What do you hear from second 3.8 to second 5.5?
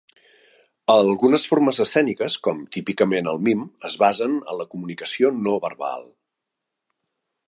es basen en la comunicació